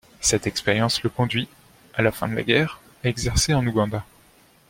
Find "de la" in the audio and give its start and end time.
2.27-2.41